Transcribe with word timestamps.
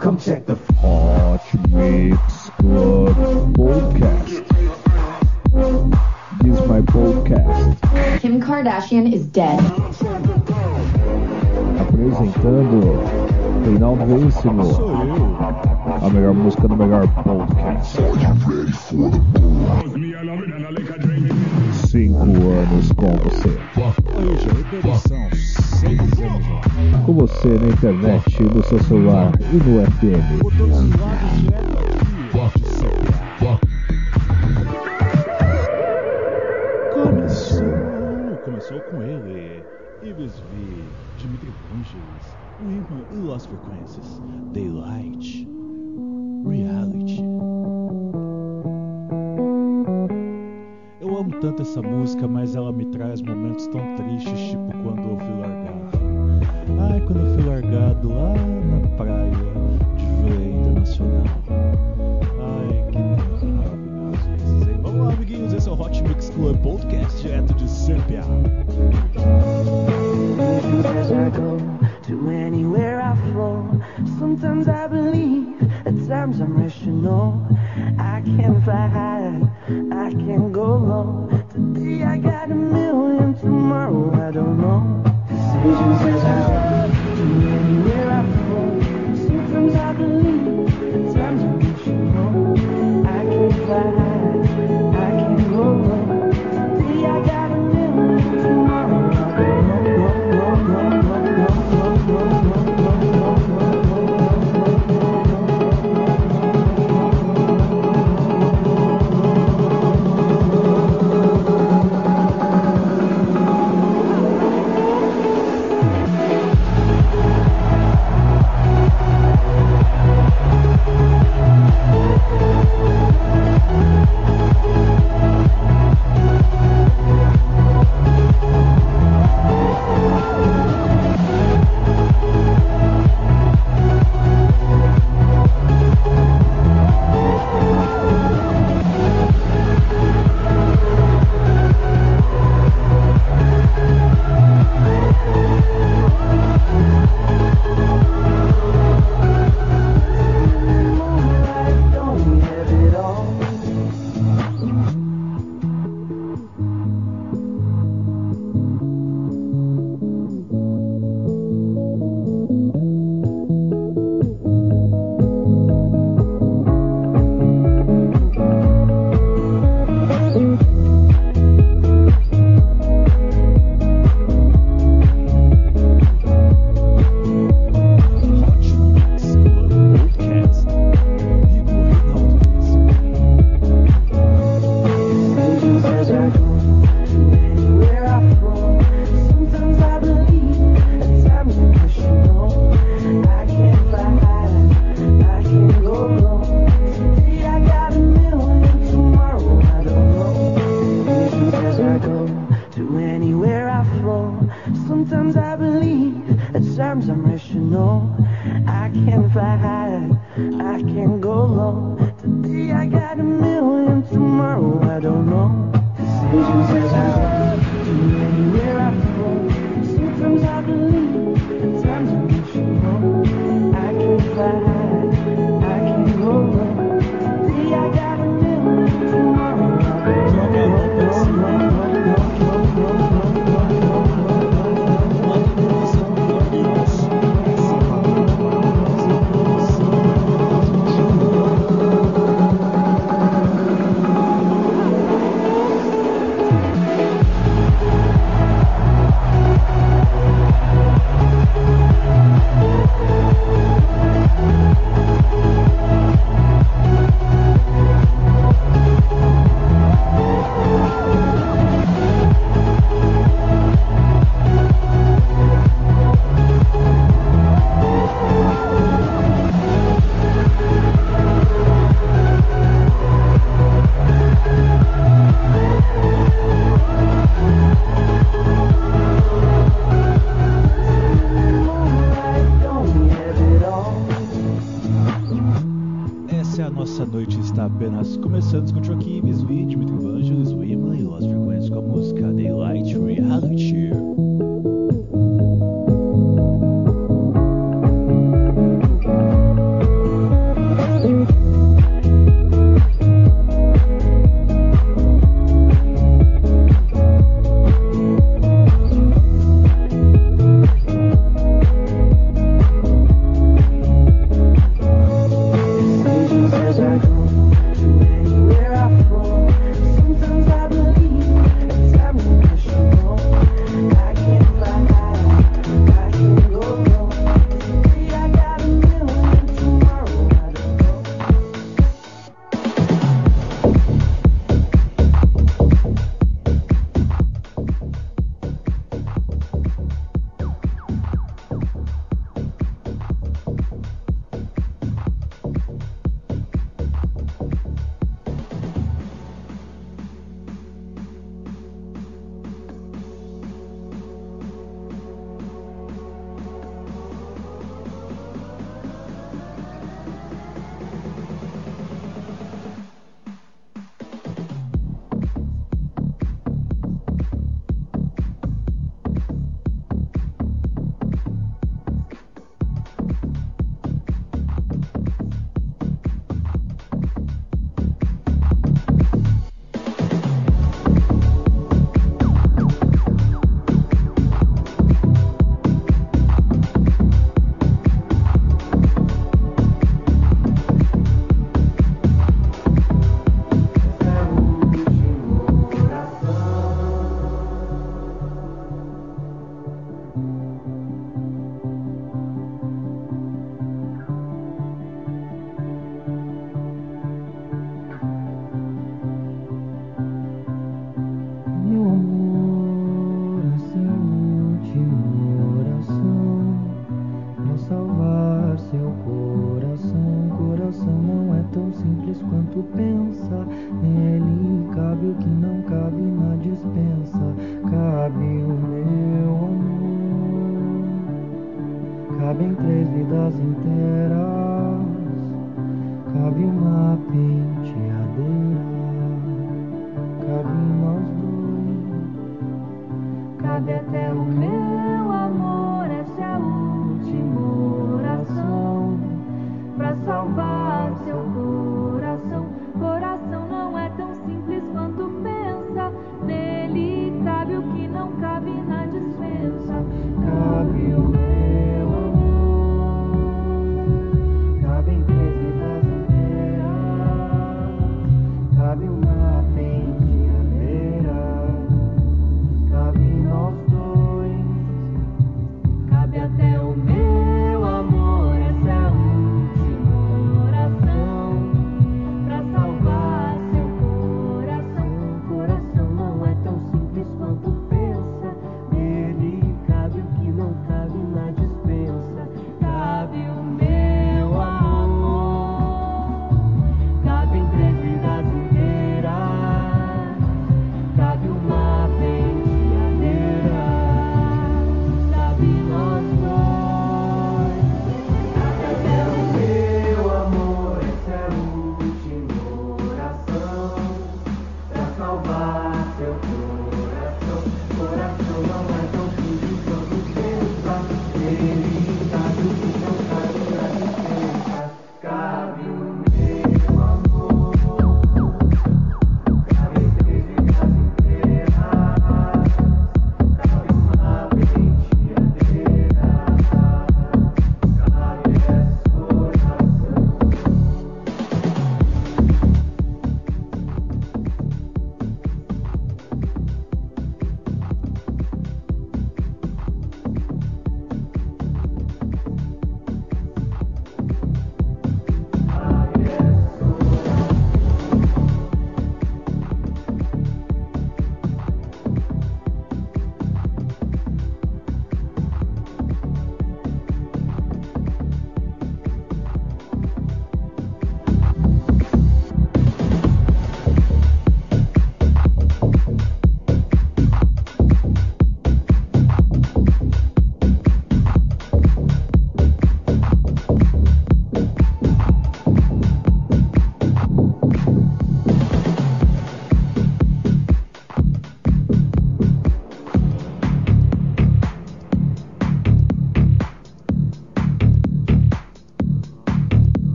Come 0.00 0.18
check 0.20 0.44
the 0.44 0.54
Hot 0.82 1.40
Mix 1.70 2.50
Club 2.58 3.16
podcast. 3.56 4.44
This 6.42 6.58
is 6.60 6.66
my 6.68 6.82
podcast. 6.82 8.20
Kim 8.20 8.38
Kardashian 8.38 9.10
is 9.10 9.24
dead. 9.28 9.58
Apresentando 11.80 13.00
Reinaldo 13.64 14.04
Veríssimo. 14.04 14.76
A 16.02 16.10
melhor 16.10 16.34
música 16.34 16.68
do 16.68 16.76
melhor 16.76 17.08
podcast. 17.24 17.96
do 28.60 28.68
seu 28.68 28.82
celular 28.84 29.32
e 29.52 29.56
no 29.56 29.82
FM. 29.86 31.69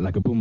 like 0.00 0.16
a 0.16 0.20
boom 0.20 0.35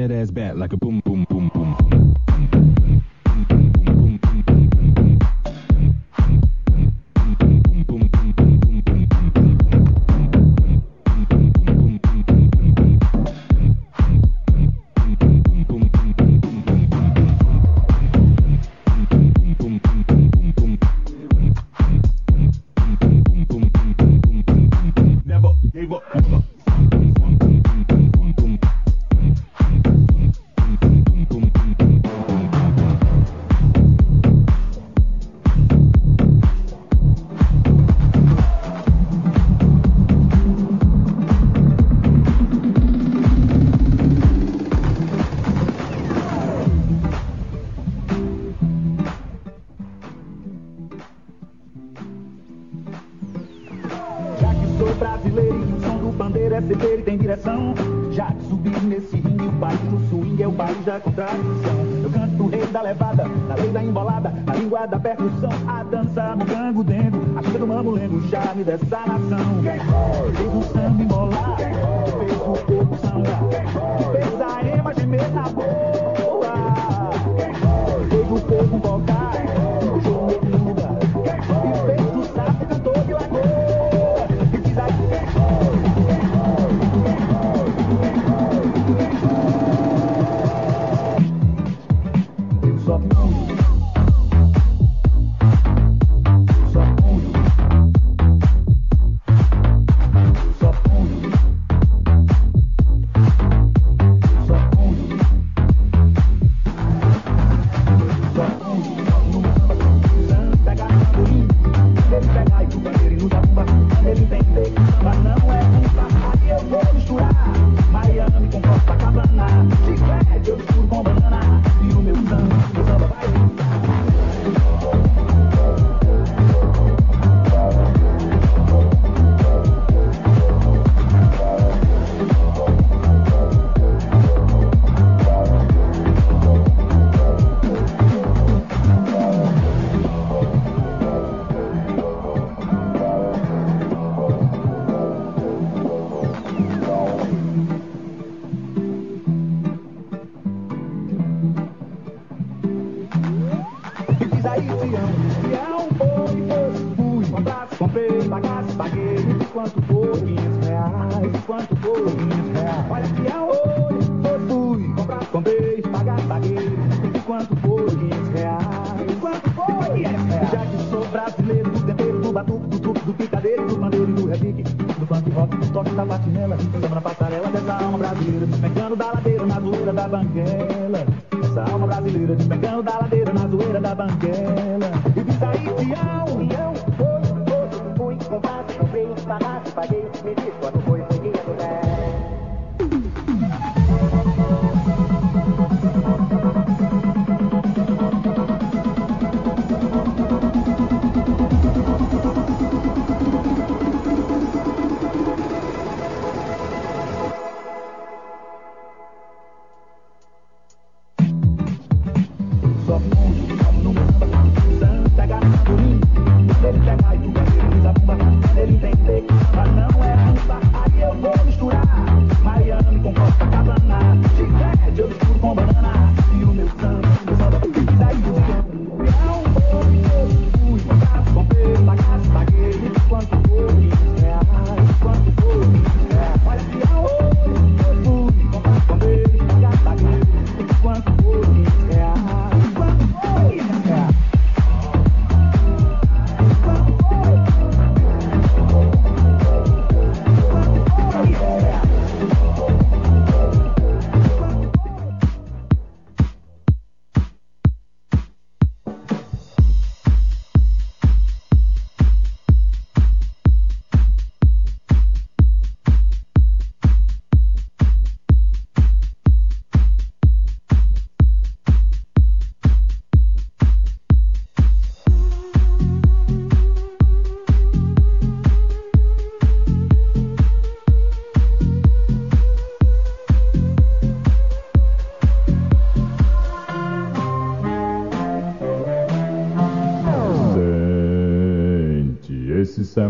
that 0.00 0.14
ass 0.14 0.30
back 0.30 0.54
like 0.56 0.72
a 0.72 0.76
boom 0.76 1.00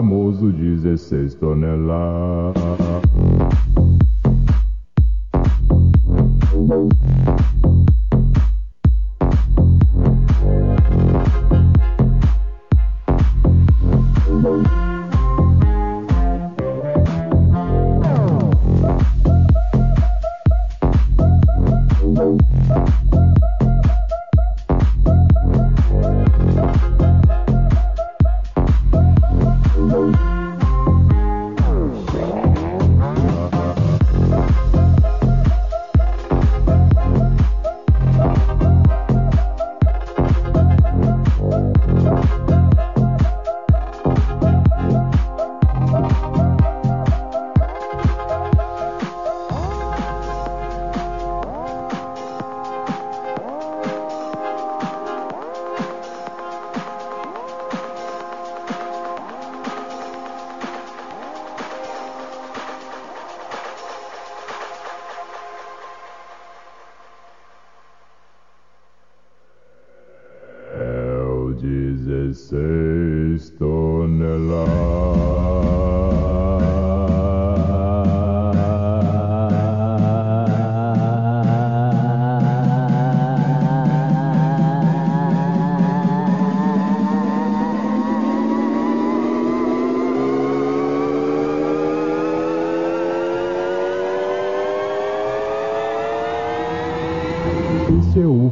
famoso 0.00 0.50
16 0.50 1.34
toneladas. 1.34 2.54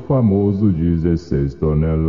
Famoso 0.09 0.73
16 0.73 1.55
toneladas. 1.57 2.09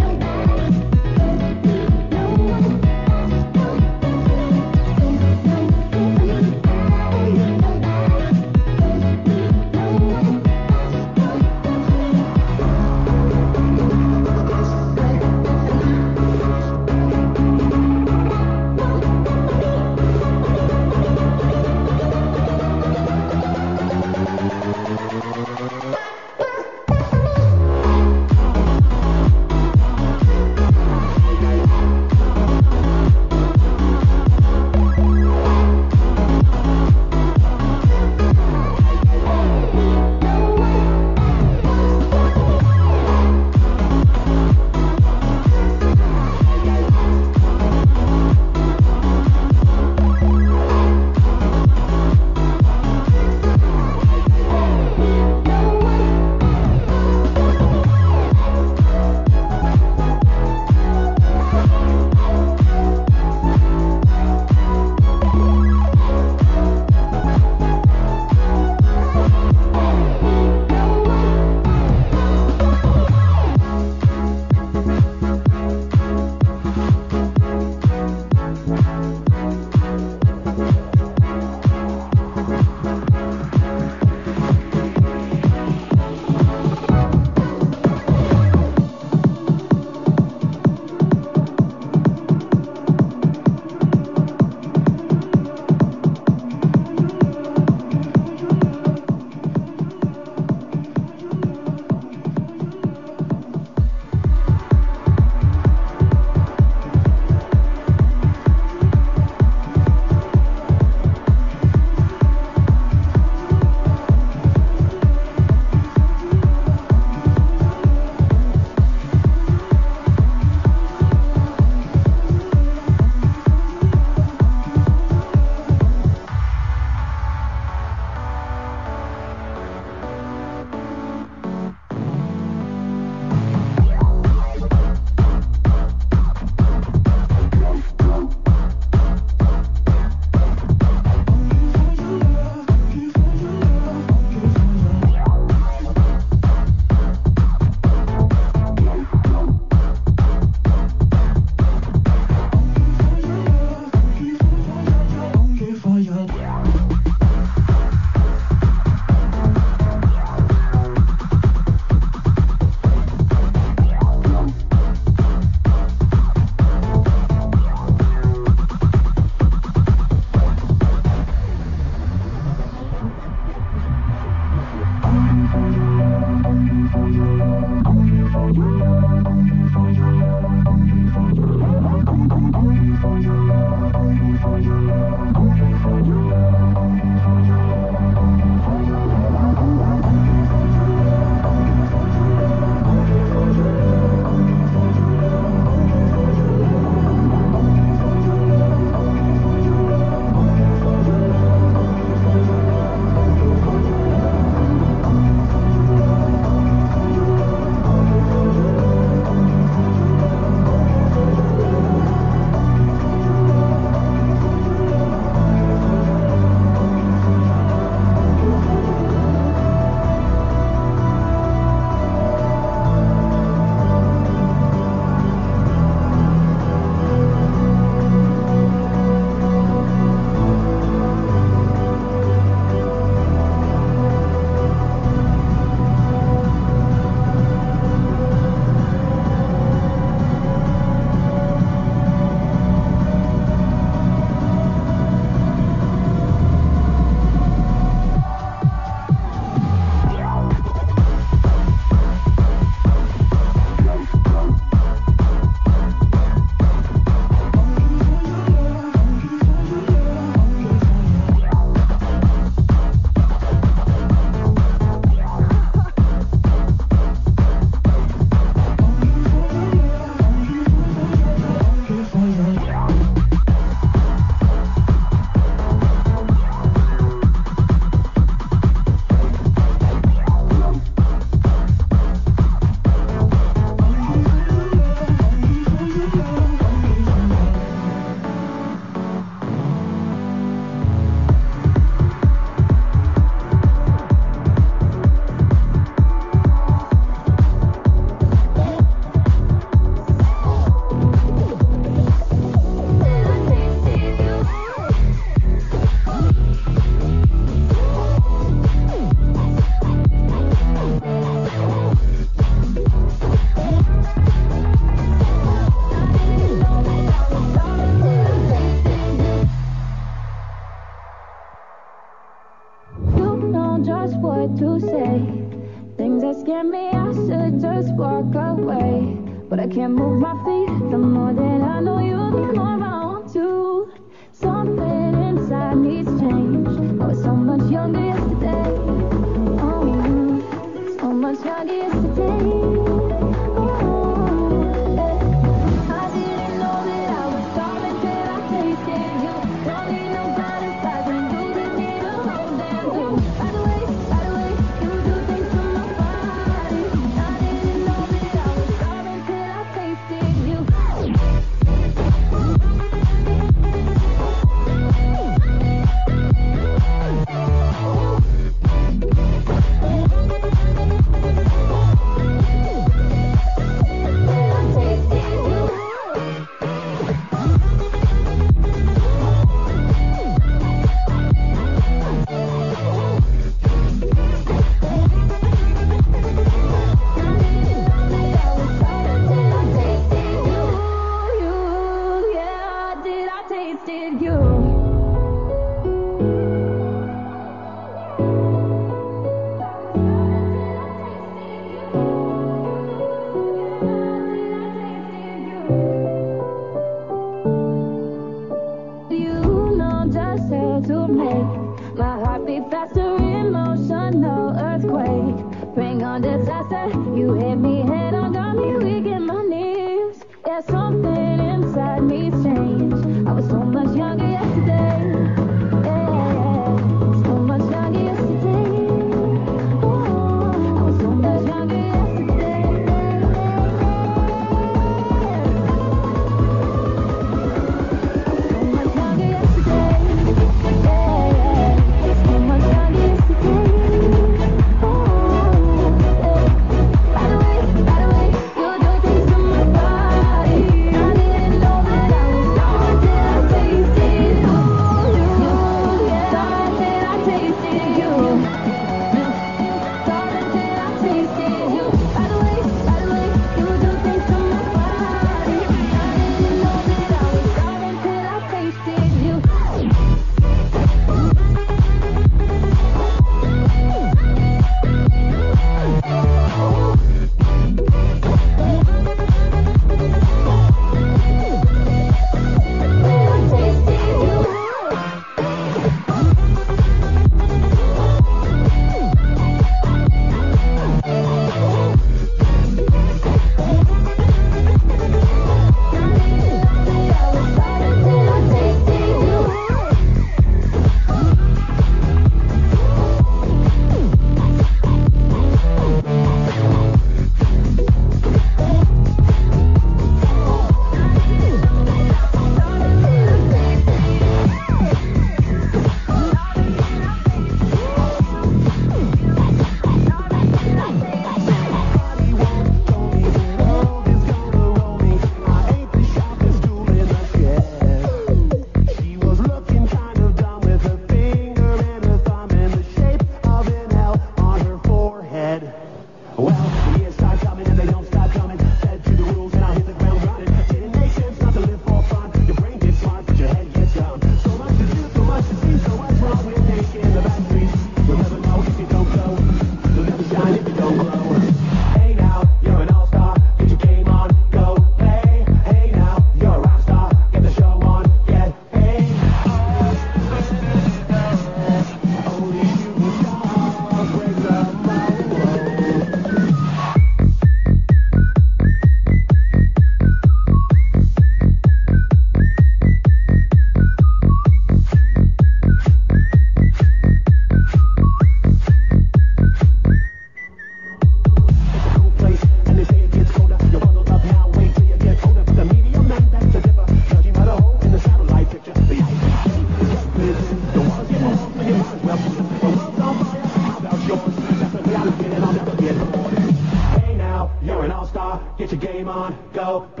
go. 599.61 600.00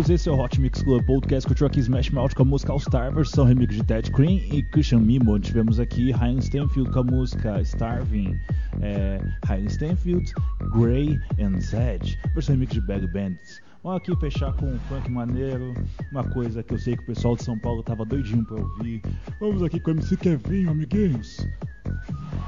amigos, 0.00 0.08
esse 0.08 0.28
é 0.30 0.32
o 0.32 0.40
Hot 0.40 0.58
Mix 0.58 0.82
Club 0.82 1.04
Podcast 1.04 1.46
com 1.46 1.52
o 1.52 1.56
Truck 1.56 1.78
Smash 1.78 2.08
Mouth 2.10 2.34
com 2.34 2.42
a 2.42 2.46
música 2.46 2.72
All 2.72 2.80
Star, 2.80 3.12
versão 3.12 3.44
remix 3.44 3.74
de 3.74 3.84
Ted 3.84 4.10
Cream 4.10 4.40
e 4.50 4.62
Christian 4.62 5.00
Mimo. 5.00 5.38
Tivemos 5.38 5.78
aqui 5.78 6.10
Ryan 6.12 6.38
Stanfield 6.38 6.90
com 6.90 7.00
a 7.00 7.04
música 7.04 7.60
Starving, 7.60 8.34
é, 8.80 9.20
Ryan 9.44 9.66
Stanfield, 9.66 10.32
Grey 10.72 11.18
and 11.38 11.60
Zed, 11.60 12.18
versão 12.32 12.54
remix 12.54 12.72
de 12.72 12.80
Bag 12.80 13.06
Bandits. 13.08 13.60
Vamos 13.82 14.00
aqui 14.00 14.16
fechar 14.16 14.54
com 14.54 14.72
um 14.72 14.78
funk 14.88 15.10
maneiro, 15.10 15.74
uma 16.12 16.24
coisa 16.24 16.62
que 16.62 16.72
eu 16.72 16.78
sei 16.78 16.96
que 16.96 17.02
o 17.02 17.06
pessoal 17.06 17.36
de 17.36 17.44
São 17.44 17.58
Paulo 17.58 17.82
tava 17.82 18.06
doidinho 18.06 18.44
pra 18.46 18.56
ouvir. 18.56 19.02
Vamos 19.38 19.62
aqui 19.62 19.78
com 19.80 19.90
o 19.90 19.94
MC 19.94 20.16
Kevin, 20.16 20.68
amiguinhos. 20.68 21.46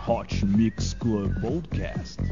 Hot 0.09 0.47
Mix 0.47 0.95
Club 0.95 1.39
Podcast. 1.41 2.23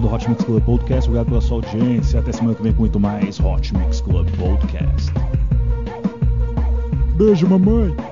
final 0.00 0.08
do 0.08 0.08
Hot 0.08 0.28
Mix 0.28 0.44
Club 0.44 0.64
Podcast. 0.64 1.08
Obrigado 1.08 1.28
pela 1.28 1.40
sua 1.40 1.56
audiência. 1.58 2.20
Até 2.20 2.32
semana 2.32 2.54
que 2.54 2.62
vem 2.62 2.72
com 2.72 2.80
muito 2.80 2.98
mais 2.98 3.38
Hot 3.40 3.76
Mix 3.76 4.00
Club 4.00 4.28
Podcast. 4.38 5.12
Beijo, 7.16 7.46
mamãe! 7.46 8.09